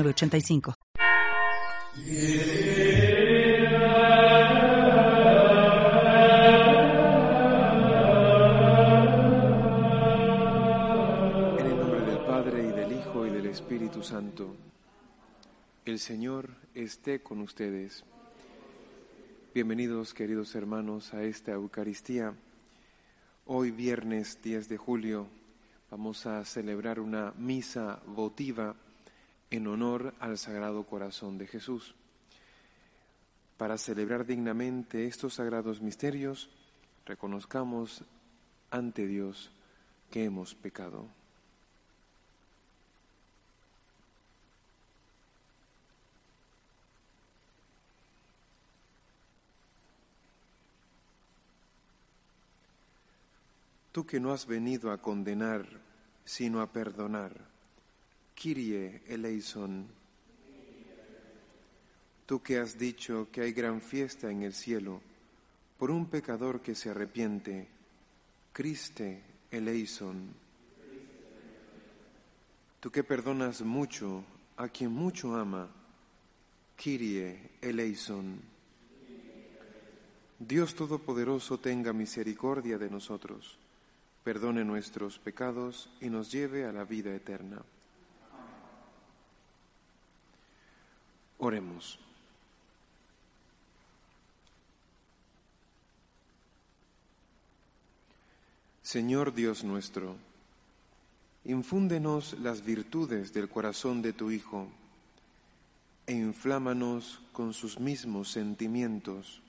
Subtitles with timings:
[0.00, 0.74] 85
[11.58, 14.56] En el nombre del Padre y del Hijo y del Espíritu Santo,
[15.84, 18.04] el Señor esté con ustedes.
[19.54, 22.34] Bienvenidos, queridos hermanos, a esta Eucaristía.
[23.44, 25.26] Hoy, viernes 10 de julio,
[25.90, 28.74] vamos a celebrar una misa votiva
[29.52, 31.94] en honor al Sagrado Corazón de Jesús.
[33.58, 36.48] Para celebrar dignamente estos sagrados misterios,
[37.04, 38.02] reconozcamos
[38.70, 39.50] ante Dios
[40.10, 41.06] que hemos pecado.
[53.92, 55.66] Tú que no has venido a condenar,
[56.24, 57.51] sino a perdonar,
[58.42, 59.86] Kyrie eleison.
[62.26, 65.00] Tú que has dicho que hay gran fiesta en el cielo
[65.78, 67.68] por un pecador que se arrepiente,
[68.52, 70.34] Christe eleison.
[72.80, 74.24] Tú que perdonas mucho
[74.56, 75.70] a quien mucho ama,
[76.74, 78.40] Kyrie eleison.
[80.40, 83.56] Dios Todopoderoso tenga misericordia de nosotros,
[84.24, 87.62] perdone nuestros pecados y nos lleve a la vida eterna.
[91.44, 91.98] Oremos.
[98.84, 100.14] Señor Dios nuestro,
[101.44, 104.68] infúndenos las virtudes del corazón de tu Hijo
[106.06, 109.42] e inflámanos con sus mismos sentimientos,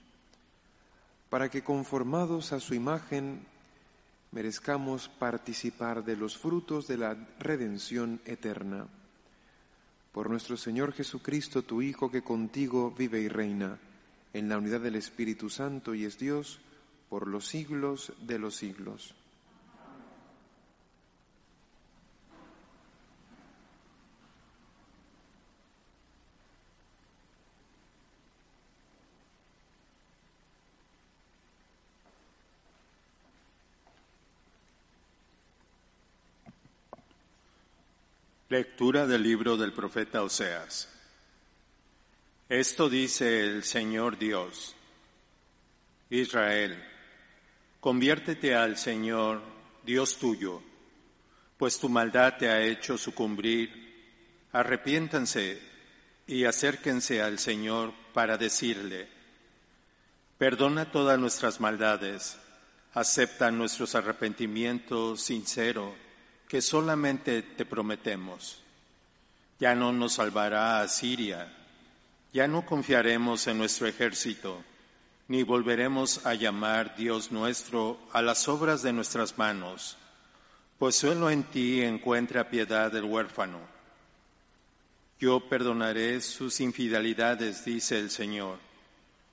[1.30, 3.46] para que conformados a su imagen
[4.32, 8.88] merezcamos participar de los frutos de la redención eterna.
[10.14, 13.80] Por nuestro Señor Jesucristo, tu Hijo, que contigo vive y reina
[14.32, 16.60] en la unidad del Espíritu Santo y es Dios
[17.10, 19.16] por los siglos de los siglos.
[38.54, 40.88] Lectura del libro del profeta Oseas.
[42.48, 44.76] Esto dice el Señor Dios.
[46.12, 46.78] Israel,
[47.80, 49.42] conviértete al Señor,
[49.84, 50.62] Dios tuyo,
[51.58, 53.72] pues tu maldad te ha hecho sucumbir.
[54.52, 55.60] Arrepiéntanse
[56.28, 59.08] y acérquense al Señor para decirle,
[60.38, 62.38] perdona todas nuestras maldades,
[62.94, 66.03] acepta nuestros arrepentimientos sinceros
[66.54, 68.62] que solamente te prometemos.
[69.60, 71.52] Ya no nos salvará a Siria,
[72.32, 74.64] ya no confiaremos en nuestro ejército,
[75.30, 79.98] ni volveremos a llamar Dios nuestro a las obras de nuestras manos,
[80.78, 83.58] pues solo en ti encuentra piedad el huérfano.
[85.20, 88.60] Yo perdonaré sus infidelidades, dice el Señor.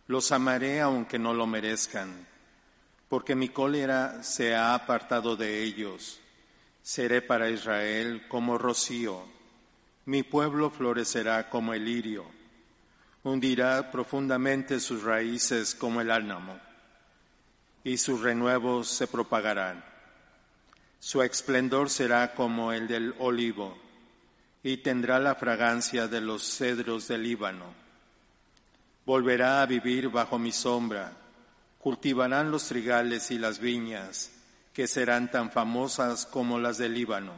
[0.06, 2.26] Los amaré aunque no lo merezcan,
[3.10, 6.19] porque mi cólera se ha apartado de ellos
[6.90, 9.22] Seré para Israel como rocío,
[10.06, 12.24] mi pueblo florecerá como el lirio,
[13.22, 16.58] hundirá profundamente sus raíces como el álamo,
[17.84, 19.84] y sus renuevos se propagarán.
[20.98, 23.78] Su esplendor será como el del olivo,
[24.64, 27.66] y tendrá la fragancia de los cedros del Líbano.
[29.06, 31.12] Volverá a vivir bajo mi sombra,
[31.78, 34.39] cultivarán los trigales y las viñas,
[34.80, 37.34] que serán tan famosas como las del Líbano.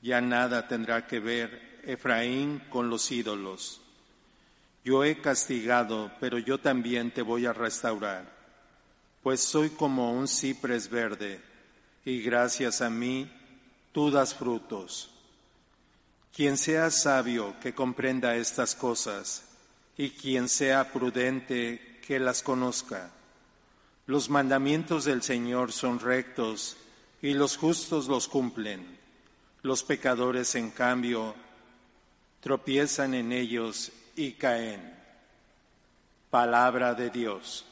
[0.00, 3.82] Ya nada tendrá que ver Efraín con los ídolos.
[4.82, 8.32] Yo he castigado, pero yo también te voy a restaurar,
[9.22, 11.38] pues soy como un cipres verde,
[12.02, 13.30] y gracias a mí
[13.92, 15.10] tú das frutos.
[16.34, 19.44] Quien sea sabio que comprenda estas cosas,
[19.98, 23.10] y quien sea prudente que las conozca.
[24.06, 26.76] Los mandamientos del Señor son rectos
[27.22, 28.98] y los justos los cumplen.
[29.62, 31.34] Los pecadores, en cambio,
[32.40, 34.94] tropiezan en ellos y caen.
[36.28, 37.64] Palabra de Dios.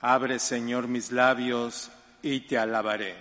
[0.00, 1.92] Abre, Señor, mis labios
[2.22, 3.14] y te alabaré.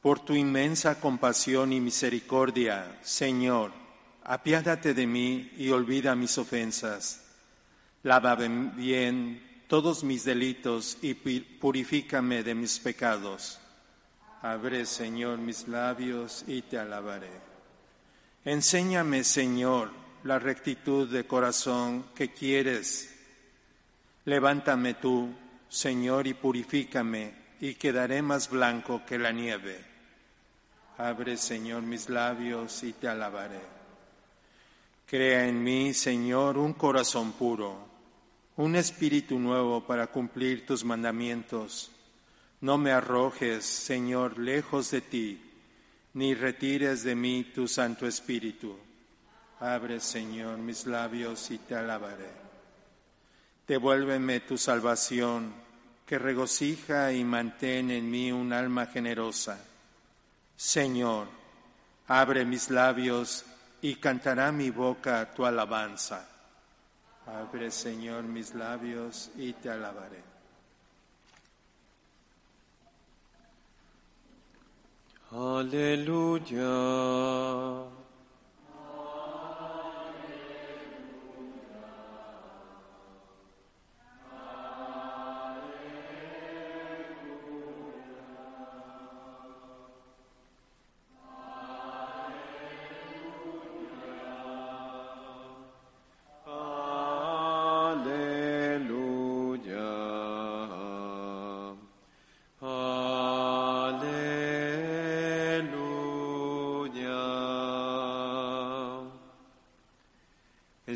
[0.00, 3.72] Por tu inmensa compasión y misericordia, Señor,
[4.28, 7.24] apiádate de mí y olvida mis ofensas.
[8.02, 13.58] Lava bien todos mis delitos y purifícame de mis pecados.
[14.42, 17.30] Abre, Señor, mis labios y te alabaré.
[18.44, 19.90] Enséñame, Señor,
[20.24, 23.14] la rectitud de corazón que quieres.
[24.26, 25.34] Levántame tú,
[25.70, 29.84] Señor, y purifícame, y quedaré más blanco que la nieve.
[30.98, 33.77] Abre, Señor, mis labios y te alabaré.
[35.08, 37.78] Crea en mí, Señor, un corazón puro,
[38.56, 41.90] un espíritu nuevo para cumplir tus mandamientos.
[42.60, 45.40] No me arrojes, Señor, lejos de ti,
[46.12, 48.76] ni retires de mí tu Santo Espíritu.
[49.60, 52.30] Abre, Señor, mis labios y te alabaré.
[53.66, 55.54] Devuélveme tu salvación,
[56.04, 59.58] que regocija y mantén en mí un alma generosa.
[60.54, 61.28] Señor,
[62.08, 63.46] abre mis labios
[63.82, 66.26] y cantará mi boca tu alabanza.
[67.26, 70.22] Abre, Señor, mis labios y te alabaré.
[75.30, 76.64] Aleluya.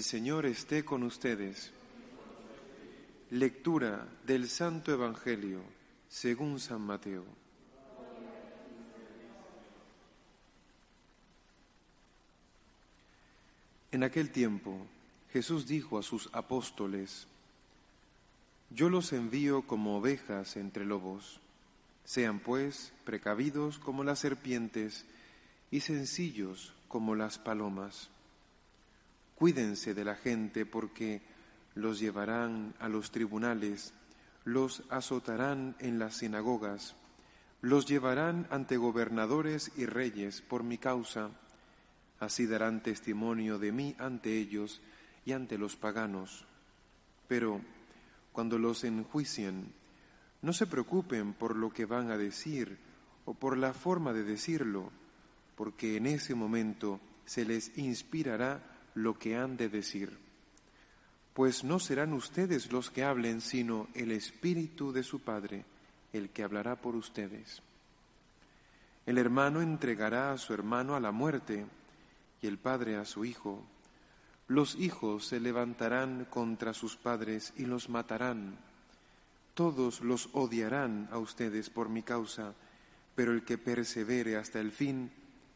[0.02, 1.70] El Señor esté con ustedes.
[3.30, 5.60] Lectura del Santo Evangelio
[6.08, 7.24] según San Mateo.
[13.92, 14.76] En aquel tiempo
[15.32, 17.28] Jesús dijo a sus apóstoles,
[18.70, 21.38] Yo los envío como ovejas entre lobos.
[22.04, 25.04] Sean pues precavidos como las serpientes
[25.70, 28.10] y sencillos como las palomas.
[29.42, 31.20] Cuídense de la gente porque
[31.74, 33.92] los llevarán a los tribunales,
[34.44, 36.94] los azotarán en las sinagogas,
[37.60, 41.30] los llevarán ante gobernadores y reyes por mi causa,
[42.20, 44.80] así darán testimonio de mí ante ellos
[45.24, 46.44] y ante los paganos.
[47.26, 47.60] Pero
[48.30, 49.72] cuando los enjuicien,
[50.40, 52.78] no se preocupen por lo que van a decir
[53.24, 54.92] o por la forma de decirlo,
[55.56, 60.18] porque en ese momento se les inspirará lo que han de decir.
[61.34, 65.64] Pues no serán ustedes los que hablen, sino el Espíritu de su Padre,
[66.12, 67.62] el que hablará por ustedes.
[69.06, 71.66] El hermano entregará a su hermano a la muerte
[72.40, 73.64] y el padre a su hijo.
[74.46, 78.58] Los hijos se levantarán contra sus padres y los matarán.
[79.54, 82.54] Todos los odiarán a ustedes por mi causa,
[83.14, 85.10] pero el que persevere hasta el fin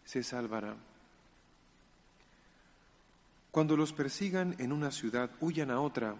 [0.04, 0.76] se salvará.
[3.56, 6.14] Cuando los persigan en una ciudad, huyan a otra.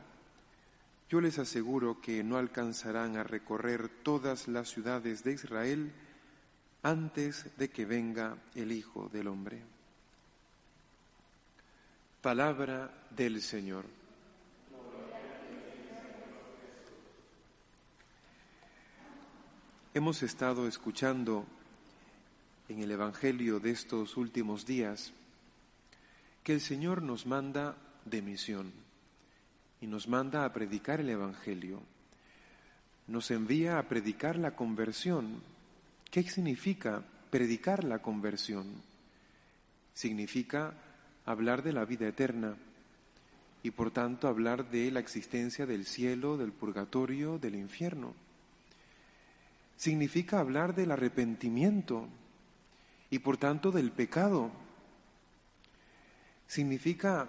[1.11, 5.93] Yo les aseguro que no alcanzarán a recorrer todas las ciudades de Israel
[6.83, 9.61] antes de que venga el Hijo del Hombre.
[12.23, 13.85] Palabra del Señor.
[19.93, 21.45] Hemos estado escuchando
[22.71, 25.13] en el Evangelio de estos últimos días
[26.47, 27.75] que el Señor nos manda
[28.05, 28.73] de misión
[29.81, 31.83] y nos manda a predicar el Evangelio.
[33.09, 35.43] Nos envía a predicar la conversión.
[36.09, 38.81] ¿Qué significa predicar la conversión?
[39.93, 40.75] Significa
[41.25, 42.55] hablar de la vida eterna
[43.65, 48.15] y por tanto hablar de la existencia del cielo, del purgatorio, del infierno.
[49.77, 52.07] Significa hablar del arrepentimiento
[53.11, 54.53] y por tanto del pecado
[56.47, 57.29] significa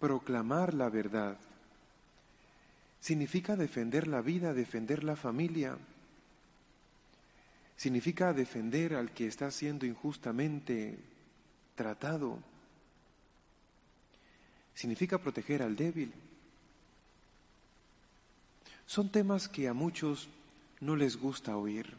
[0.00, 1.36] proclamar la verdad,
[3.00, 5.78] significa defender la vida, defender la familia,
[7.76, 10.98] significa defender al que está siendo injustamente
[11.74, 12.38] tratado,
[14.74, 16.12] significa proteger al débil.
[18.86, 20.28] Son temas que a muchos
[20.80, 21.94] no les gusta oír.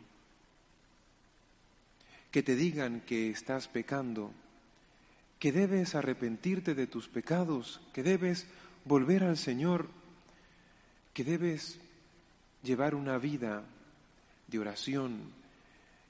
[2.31, 4.31] Que te digan que estás pecando,
[5.39, 8.47] que debes arrepentirte de tus pecados, que debes
[8.85, 9.89] volver al Señor,
[11.13, 11.79] que debes
[12.63, 13.63] llevar una vida
[14.47, 15.31] de oración,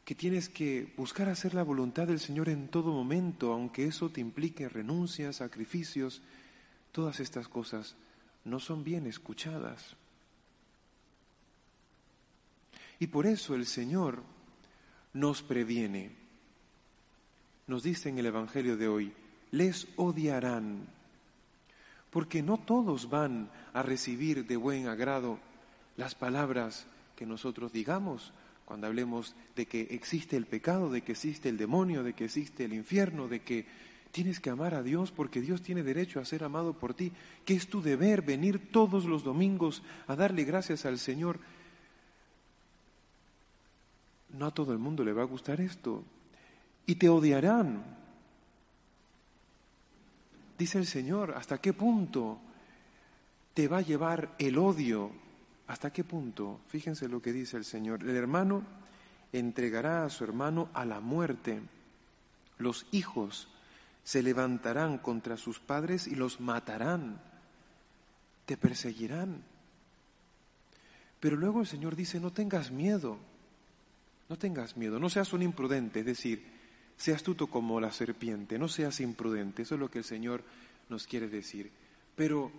[0.05, 4.21] que tienes que buscar hacer la voluntad del Señor en todo momento, aunque eso te
[4.21, 6.21] implique renuncias, sacrificios,
[6.93, 7.95] todas estas cosas
[8.45, 9.97] no son bien escuchadas.
[12.99, 14.23] Y por eso el Señor
[15.13, 16.26] nos previene.
[17.67, 19.13] Nos dice en el Evangelio de hoy,
[19.51, 20.87] les odiarán,
[22.09, 25.39] porque no todos van a recibir de buen agrado
[25.97, 28.33] las palabras que nosotros digamos
[28.65, 32.65] cuando hablemos de que existe el pecado, de que existe el demonio, de que existe
[32.65, 33.65] el infierno, de que
[34.11, 37.13] tienes que amar a Dios porque Dios tiene derecho a ser amado por ti,
[37.45, 41.39] que es tu deber venir todos los domingos a darle gracias al Señor
[44.33, 46.03] no a todo el mundo le va a gustar esto.
[46.87, 47.83] Y te odiarán.
[50.57, 52.39] Dice el Señor, ¿hasta qué punto
[53.53, 55.11] te va a llevar el odio?
[55.67, 56.61] ¿Hasta qué punto?
[56.69, 58.01] Fíjense lo que dice el Señor.
[58.01, 58.63] El hermano
[59.31, 61.61] entregará a su hermano a la muerte.
[62.57, 63.49] Los hijos
[64.03, 67.21] se levantarán contra sus padres y los matarán.
[68.45, 69.43] Te perseguirán.
[71.19, 73.19] Pero luego el Señor dice, no tengas miedo.
[74.29, 76.56] No tengas miedo, no seas un imprudente, es decir,
[76.97, 80.43] sea astuto como la serpiente, no seas imprudente, eso es lo que el Señor
[80.89, 81.71] nos quiere decir.
[82.15, 82.51] Pero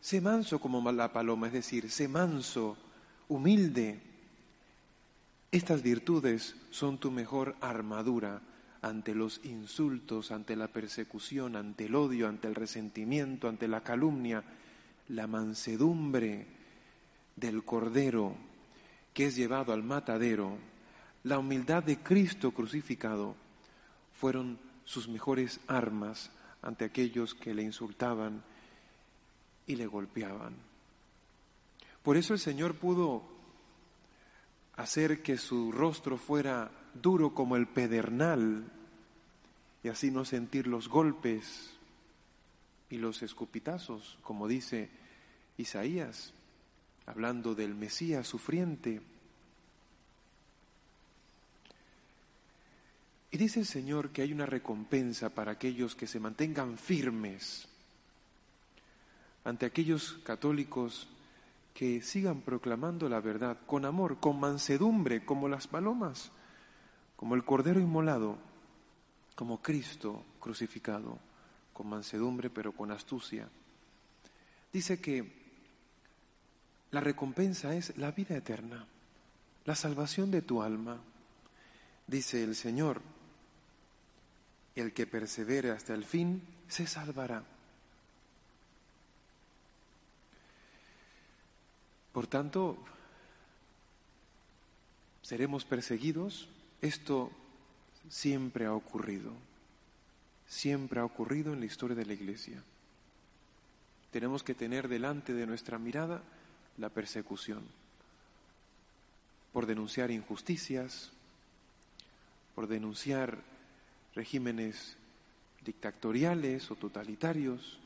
[0.00, 2.76] sé manso como la paloma, es decir, sé manso,
[3.28, 4.00] humilde.
[5.50, 8.40] Estas virtudes son tu mejor armadura
[8.80, 14.42] ante los insultos, ante la persecución, ante el odio, ante el resentimiento, ante la calumnia,
[15.08, 16.46] la mansedumbre
[17.36, 18.34] del cordero
[19.12, 20.56] que es llevado al matadero
[21.24, 23.36] la humildad de Cristo crucificado
[24.22, 26.30] fueron sus mejores armas
[26.62, 28.44] ante aquellos que le insultaban
[29.66, 30.54] y le golpeaban.
[32.04, 33.24] Por eso el Señor pudo
[34.76, 38.70] hacer que su rostro fuera duro como el pedernal
[39.82, 41.72] y así no sentir los golpes
[42.90, 44.88] y los escupitazos, como dice
[45.56, 46.32] Isaías,
[47.06, 49.02] hablando del Mesías sufriente.
[53.32, 57.66] Y dice el Señor que hay una recompensa para aquellos que se mantengan firmes
[59.42, 61.08] ante aquellos católicos
[61.72, 66.30] que sigan proclamando la verdad con amor, con mansedumbre, como las palomas,
[67.16, 68.36] como el cordero inmolado,
[69.34, 71.18] como Cristo crucificado,
[71.72, 73.48] con mansedumbre pero con astucia.
[74.70, 75.40] Dice que
[76.90, 78.86] la recompensa es la vida eterna,
[79.64, 81.00] la salvación de tu alma.
[82.06, 83.00] Dice el Señor,
[84.74, 87.44] el que persevere hasta el fin se salvará.
[92.12, 92.78] Por tanto,
[95.22, 96.48] seremos perseguidos.
[96.80, 97.30] Esto
[98.08, 99.32] siempre ha ocurrido.
[100.46, 102.62] Siempre ha ocurrido en la historia de la Iglesia.
[104.10, 106.22] Tenemos que tener delante de nuestra mirada
[106.76, 107.62] la persecución
[109.52, 111.10] por denunciar injusticias,
[112.54, 113.38] por denunciar
[114.14, 114.96] regímenes
[115.64, 117.78] dictatoriales o totalitarios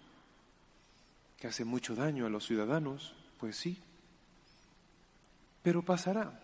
[1.39, 3.79] que hacen mucho daño a los ciudadanos, pues sí,
[5.63, 6.41] pero pasará.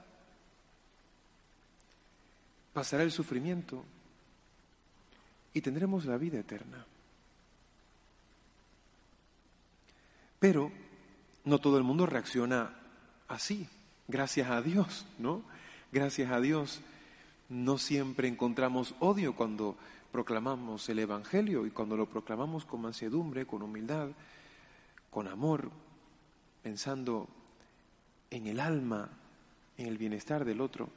[2.73, 3.85] Pasará el sufrimiento
[5.55, 6.85] y tendremos la vida eterna.
[10.39, 10.73] Pero
[11.45, 12.75] no todo el mundo reacciona
[13.29, 13.69] así,
[14.09, 15.43] gracias a Dios, ¿no?
[15.93, 16.81] Gracias a Dios
[17.53, 19.77] no siempre encontramos odio cuando
[20.11, 24.09] proclamamos el Evangelio y cuando lo proclamamos con mansedumbre, con humildad,
[25.11, 25.71] con amor,
[26.63, 27.29] pensando
[28.31, 29.11] en el alma,
[29.77, 30.89] en el bienestar del otro.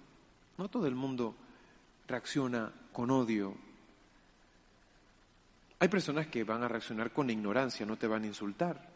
[0.58, 1.36] No todo el mundo
[2.08, 3.54] reacciona con odio.
[5.80, 8.90] Hay personas que van a reaccionar con ignorancia, no te van a insultar.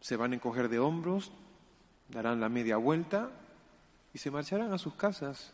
[0.00, 1.32] Se van a encoger de hombros,
[2.08, 3.30] darán la media vuelta
[4.12, 5.52] y se marcharán a sus casas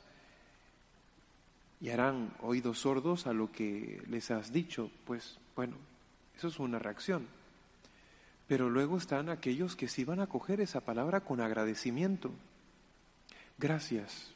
[1.81, 4.91] y harán oídos sordos a lo que les has dicho.
[5.05, 5.77] Pues bueno,
[6.37, 7.27] eso es una reacción.
[8.47, 12.31] Pero luego están aquellos que sí van a coger esa palabra con agradecimiento.
[13.59, 14.33] Gracias.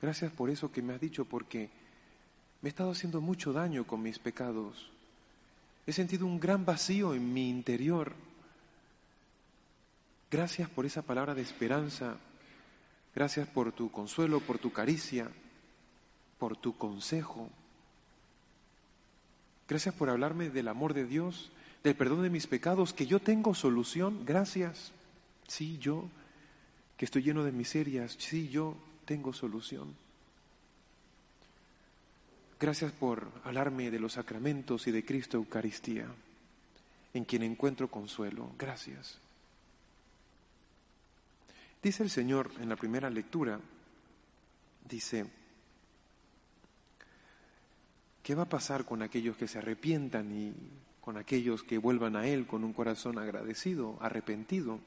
[0.00, 1.68] Gracias por eso que me has dicho, porque
[2.62, 4.90] me he estado haciendo mucho daño con mis pecados.
[5.86, 8.14] He sentido un gran vacío en mi interior.
[10.30, 12.16] Gracias por esa palabra de esperanza.
[13.14, 15.28] Gracias por tu consuelo, por tu caricia,
[16.38, 17.50] por tu consejo.
[19.68, 21.50] Gracias por hablarme del amor de Dios,
[21.84, 24.24] del perdón de mis pecados, que yo tengo solución.
[24.24, 24.92] Gracias.
[25.46, 26.08] Sí, yo,
[26.96, 28.16] que estoy lleno de miserias.
[28.18, 29.94] Sí, yo tengo solución.
[32.60, 36.06] Gracias por hablarme de los sacramentos y de Cristo Eucaristía,
[37.14, 38.50] en quien encuentro consuelo.
[38.58, 39.18] Gracias.
[41.82, 43.58] Dice el Señor en la primera lectura,
[44.86, 45.24] dice,
[48.22, 50.54] ¿qué va a pasar con aquellos que se arrepientan y
[51.00, 54.78] con aquellos que vuelvan a Él con un corazón agradecido, arrepentido?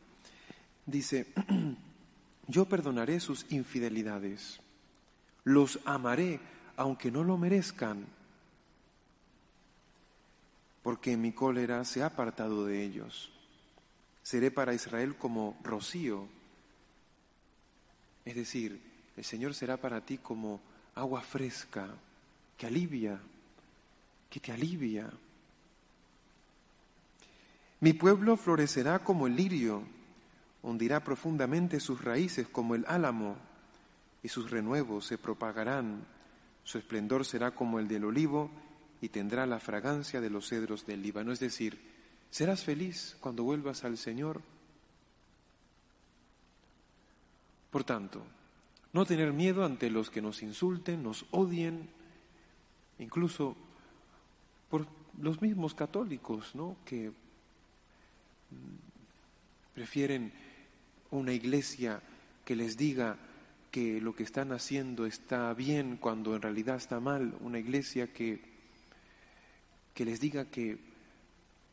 [0.86, 1.34] Dice,
[2.48, 4.60] yo perdonaré sus infidelidades,
[5.44, 6.40] los amaré
[6.78, 8.06] aunque no lo merezcan,
[10.84, 13.32] porque mi cólera se ha apartado de ellos.
[14.22, 16.28] Seré para Israel como rocío,
[18.26, 18.82] es decir,
[19.18, 20.62] el Señor será para ti como
[20.96, 21.88] agua fresca
[22.58, 23.20] que alivia,
[24.30, 25.10] que te alivia.
[27.80, 29.84] Mi pueblo florecerá como el lirio,
[30.62, 33.36] hundirá profundamente sus raíces como el álamo,
[34.22, 36.06] y sus renuevos se propagarán
[36.64, 38.50] su esplendor será como el del olivo
[39.02, 41.32] y tendrá la fragancia de los cedros del Líbano.
[41.32, 41.80] Es decir,
[42.30, 44.42] serás feliz cuando vuelvas al Señor.
[47.74, 48.24] Por tanto,
[48.94, 51.90] no tener miedo ante los que nos insulten, nos odien,
[53.00, 53.58] incluso
[54.70, 54.86] por
[55.20, 56.78] los mismos católicos, ¿no?
[56.86, 57.12] Que
[59.74, 60.32] prefieren
[61.10, 62.00] una iglesia
[62.46, 63.18] que les diga
[63.72, 68.40] que lo que están haciendo está bien cuando en realidad está mal, una iglesia que,
[69.96, 70.78] que les diga que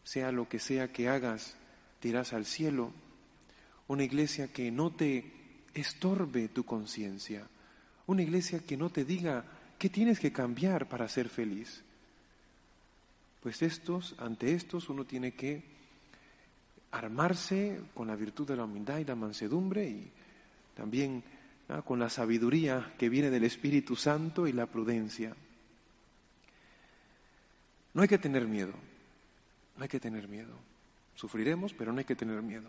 [0.02, 1.58] sea lo que sea que hagas,
[2.00, 2.90] te irás al cielo,
[3.86, 5.39] una iglesia que no te
[5.74, 7.46] estorbe tu conciencia,
[8.06, 9.44] una iglesia que no te diga
[9.78, 11.82] qué tienes que cambiar para ser feliz.
[13.42, 15.62] Pues estos, ante estos uno tiene que
[16.90, 20.10] armarse con la virtud de la humildad y la mansedumbre y
[20.74, 21.22] también
[21.84, 25.34] con la sabiduría que viene del Espíritu Santo y la prudencia.
[27.94, 28.74] No hay que tener miedo,
[29.76, 30.54] no hay que tener miedo.
[31.14, 32.68] Sufriremos, pero no hay que tener miedo.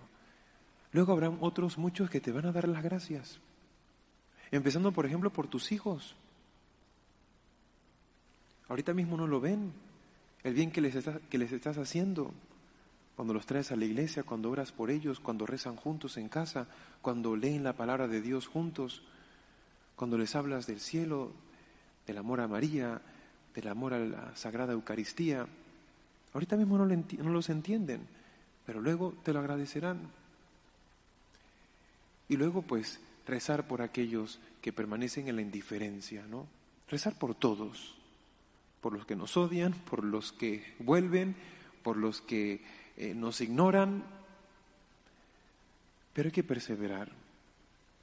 [0.91, 3.39] Luego habrán otros muchos que te van a dar las gracias.
[4.51, 6.15] Empezando, por ejemplo, por tus hijos.
[8.67, 9.71] Ahorita mismo no lo ven,
[10.43, 10.95] el bien que les,
[11.29, 12.33] que les estás haciendo
[13.15, 16.67] cuando los traes a la iglesia, cuando oras por ellos, cuando rezan juntos en casa,
[17.01, 19.03] cuando leen la palabra de Dios juntos,
[19.95, 21.31] cuando les hablas del cielo,
[22.07, 23.01] del amor a María,
[23.53, 25.45] del amor a la Sagrada Eucaristía.
[26.33, 28.07] Ahorita mismo no, no los entienden,
[28.65, 29.99] pero luego te lo agradecerán.
[32.31, 36.47] Y luego pues rezar por aquellos que permanecen en la indiferencia, ¿no?
[36.87, 37.93] Rezar por todos,
[38.79, 41.35] por los que nos odian, por los que vuelven,
[41.83, 42.63] por los que
[42.95, 44.05] eh, nos ignoran,
[46.13, 47.11] pero hay que perseverar,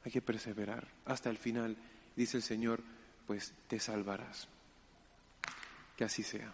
[0.04, 1.74] hay que perseverar hasta el final.
[2.14, 2.82] Dice el Señor,
[3.26, 4.46] pues te salvarás.
[5.96, 6.52] Que así sea.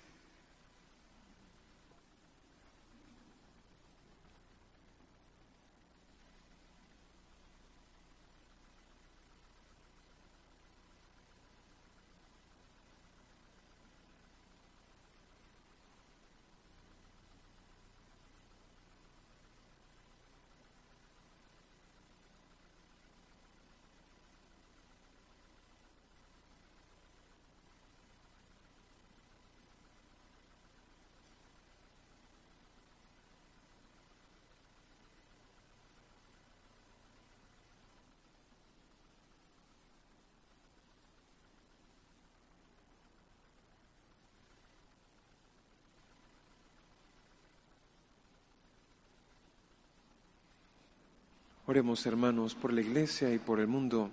[51.66, 54.10] Oremos, hermanos, por la Iglesia y por el mundo.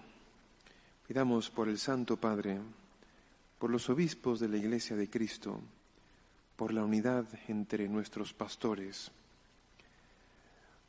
[1.05, 2.61] Pidamos por el Santo Padre,
[3.59, 5.59] por los obispos de la Iglesia de Cristo,
[6.55, 9.11] por la unidad entre nuestros pastores,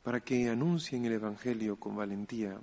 [0.03, 2.57] para que anuncien el Evangelio con valentía,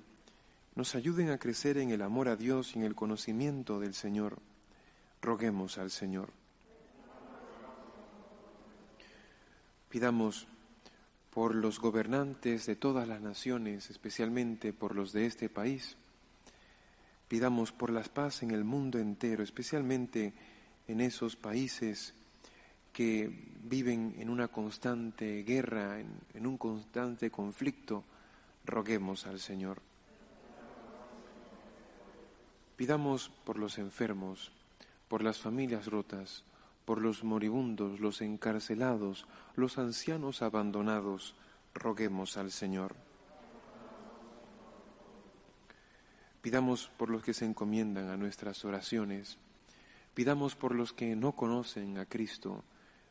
[0.73, 4.39] nos ayuden a crecer en el amor a Dios y en el conocimiento del Señor.
[5.21, 6.33] Roguemos al Señor.
[9.89, 10.47] Pidamos
[11.31, 15.95] por los gobernantes de todas las naciones, especialmente por los de este país.
[17.27, 20.33] Pidamos por la paz en el mundo entero, especialmente
[20.87, 22.13] en esos países
[22.91, 28.03] que viven en una constante guerra, en, un constante conflicto,
[28.63, 29.81] Roguemos al Señor.
[32.75, 34.51] Pidamos por los enfermos,
[35.07, 36.43] por las familias rotas,
[36.85, 41.35] por los moribundos, los encarcelados, los ancianos abandonados,
[41.73, 42.95] roguemos al Señor.
[46.41, 49.37] Pidamos por los que se encomiendan a nuestras oraciones,
[50.13, 52.63] pidamos por los que no conocen a Cristo,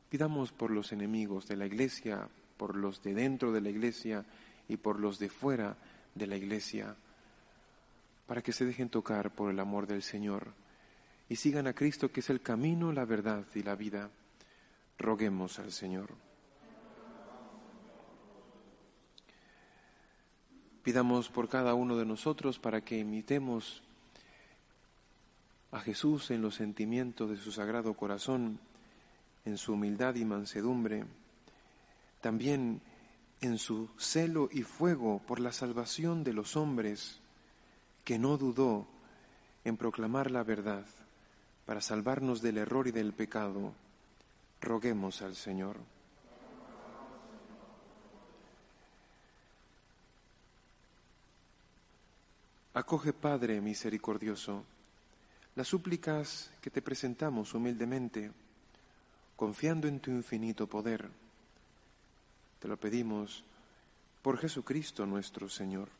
[0.09, 4.24] pidamos por los enemigos de la Iglesia, por los de dentro de la Iglesia
[4.68, 5.76] y por los de fuera
[6.14, 6.96] de la Iglesia
[8.30, 10.52] para que se dejen tocar por el amor del Señor
[11.31, 14.11] y sigan a Cristo que es el camino, la verdad y la vida.
[14.99, 16.11] Roguemos al Señor.
[20.83, 23.81] Pidamos por cada uno de nosotros para que imitemos
[25.71, 28.59] a Jesús en los sentimientos de su sagrado corazón,
[29.45, 31.05] en su humildad y mansedumbre,
[32.21, 32.83] también
[33.40, 37.21] en su celo y fuego por la salvación de los hombres
[38.05, 38.88] que no dudó
[39.64, 40.85] en proclamar la verdad
[41.70, 43.72] para salvarnos del error y del pecado,
[44.61, 45.76] roguemos al Señor.
[52.74, 54.64] Acoge, Padre misericordioso,
[55.54, 58.33] las súplicas que te presentamos humildemente,
[59.37, 61.09] confiando en tu infinito poder.
[62.59, 63.44] Te lo pedimos
[64.22, 66.00] por Jesucristo nuestro Señor.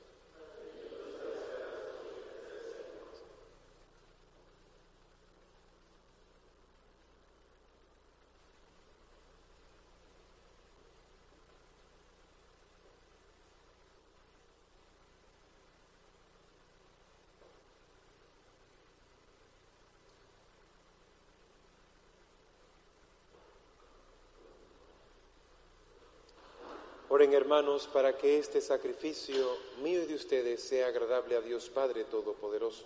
[27.33, 32.83] Hermanos para que este sacrificio mío y de ustedes sea agradable a Dios Padre Todopoderoso.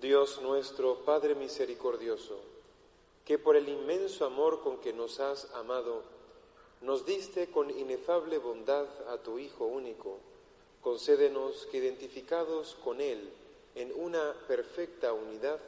[0.00, 2.38] Dios nuestro, Padre misericordioso,
[3.26, 6.02] que por el inmenso amor con que nos has amado,
[6.80, 10.18] nos diste con inefable bondad a tu Hijo único,
[10.82, 13.30] concédenos que identificados con Él,
[13.74, 15.58] en una perfecta unidad,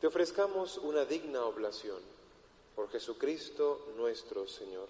[0.00, 1.98] te ofrezcamos una digna oblación
[2.74, 4.88] por Jesucristo nuestro Señor.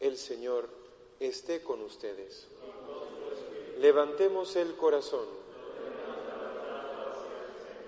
[0.00, 0.68] El Señor
[1.20, 2.46] esté con ustedes.
[3.78, 5.26] Levantemos el corazón.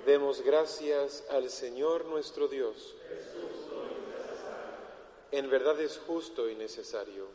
[0.07, 2.95] Demos gracias al Señor nuestro Dios.
[5.33, 7.27] En verdad es justo y necesario.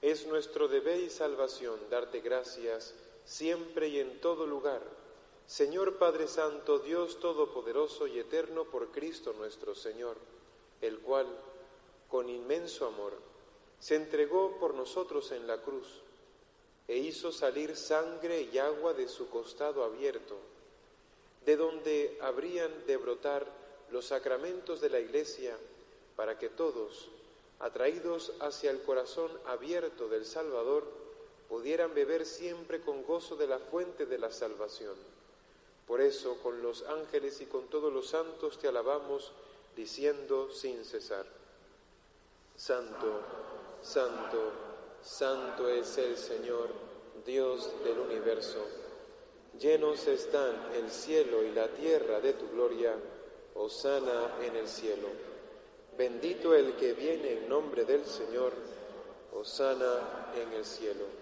[0.00, 4.82] Es nuestro deber y salvación darte gracias siempre y en todo lugar.
[5.46, 10.16] Señor Padre Santo, Dios Todopoderoso y Eterno por Cristo nuestro Señor,
[10.80, 11.26] el cual,
[12.08, 13.12] con inmenso amor,
[13.78, 16.02] se entregó por nosotros en la cruz
[16.88, 20.36] e hizo salir sangre y agua de su costado abierto,
[21.44, 23.46] de donde habrían de brotar
[23.90, 25.56] los sacramentos de la Iglesia
[26.16, 27.08] para que todos,
[27.60, 31.01] atraídos hacia el corazón abierto del Salvador,
[31.52, 34.94] pudieran beber siempre con gozo de la fuente de la salvación.
[35.86, 39.32] Por eso, con los ángeles y con todos los santos te alabamos,
[39.76, 41.26] diciendo sin cesar,
[42.56, 43.20] Santo,
[43.82, 44.50] Santo,
[45.02, 46.70] Santo es el Señor,
[47.26, 48.64] Dios del universo.
[49.60, 52.94] Llenos están el cielo y la tierra de tu gloria,
[53.68, 55.08] sana en el cielo.
[55.98, 58.54] Bendito el que viene en nombre del Señor,
[59.44, 61.21] sana en el cielo.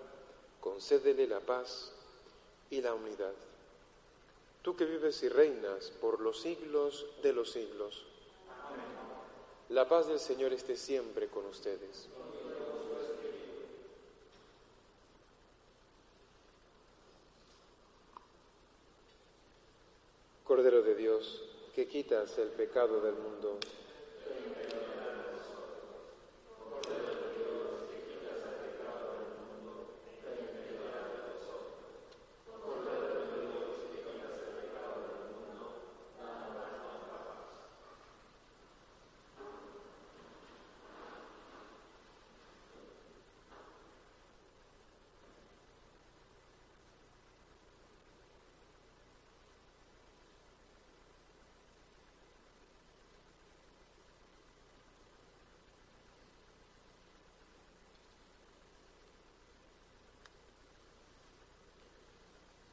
[0.61, 1.91] concédele la paz
[2.69, 3.33] y la unidad.
[4.61, 8.05] Tú que vives y reinas por los siglos de los siglos.
[9.69, 12.07] La paz del Señor esté siempre con ustedes.
[20.43, 21.43] Cordero de Dios,
[21.73, 23.57] que quitas el pecado del mundo.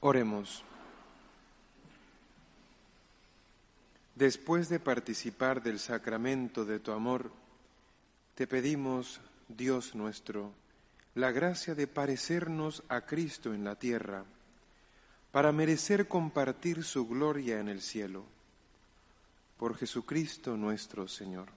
[0.00, 0.64] Oremos.
[4.14, 7.30] Después de participar del sacramento de tu amor,
[8.34, 10.52] te pedimos, Dios nuestro,
[11.14, 14.24] la gracia de parecernos a Cristo en la tierra,
[15.32, 18.24] para merecer compartir su gloria en el cielo.
[19.58, 21.48] Por Jesucristo nuestro Señor.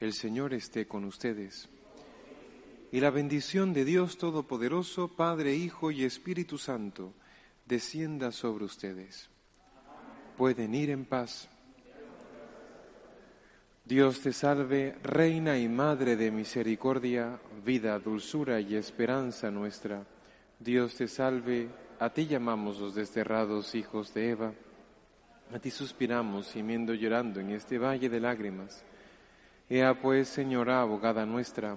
[0.00, 1.68] El Señor esté con ustedes.
[2.90, 7.12] Y la bendición de Dios Todopoderoso, Padre, Hijo y Espíritu Santo,
[7.66, 9.28] descienda sobre ustedes.
[10.38, 11.50] Pueden ir en paz.
[13.84, 20.06] Dios te salve, Reina y Madre de Misericordia, vida, dulzura y esperanza nuestra.
[20.58, 21.68] Dios te salve,
[21.98, 24.52] a ti llamamos los desterrados hijos de Eva.
[25.54, 28.82] A ti suspiramos, gimiendo llorando en este valle de lágrimas.
[29.68, 31.76] Ea pues, Señora, abogada nuestra,